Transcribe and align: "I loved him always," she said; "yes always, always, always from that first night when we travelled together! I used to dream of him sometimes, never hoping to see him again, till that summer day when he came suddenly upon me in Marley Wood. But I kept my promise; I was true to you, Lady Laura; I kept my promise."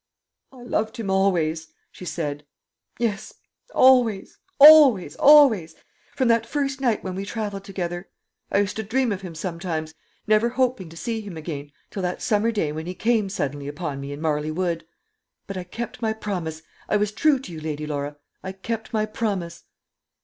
"I 0.51 0.63
loved 0.63 0.97
him 0.97 1.11
always," 1.11 1.67
she 1.91 2.05
said; 2.05 2.43
"yes 2.97 3.35
always, 3.75 4.39
always, 4.57 5.15
always 5.17 5.75
from 6.15 6.27
that 6.29 6.47
first 6.47 6.81
night 6.81 7.03
when 7.03 7.13
we 7.13 7.23
travelled 7.23 7.65
together! 7.65 8.09
I 8.51 8.57
used 8.57 8.77
to 8.77 8.81
dream 8.83 9.11
of 9.11 9.21
him 9.21 9.35
sometimes, 9.35 9.93
never 10.25 10.49
hoping 10.49 10.89
to 10.89 10.97
see 10.97 11.21
him 11.21 11.37
again, 11.37 11.71
till 11.91 12.01
that 12.01 12.19
summer 12.23 12.51
day 12.51 12.71
when 12.71 12.87
he 12.87 12.95
came 12.95 13.29
suddenly 13.29 13.67
upon 13.67 14.01
me 14.01 14.11
in 14.11 14.19
Marley 14.21 14.49
Wood. 14.49 14.87
But 15.45 15.55
I 15.55 15.63
kept 15.63 16.01
my 16.01 16.13
promise; 16.13 16.63
I 16.89 16.97
was 16.97 17.11
true 17.11 17.37
to 17.37 17.51
you, 17.51 17.61
Lady 17.61 17.85
Laura; 17.85 18.17
I 18.41 18.53
kept 18.53 18.91
my 18.93 19.05
promise." 19.05 19.65